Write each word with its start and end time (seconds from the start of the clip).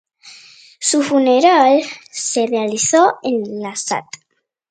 Su 0.79 1.03
funeral 1.03 1.83
se 2.09 2.47
realizó 2.47 3.19
en 3.21 3.61
la 3.61 3.73
St. 3.73 4.03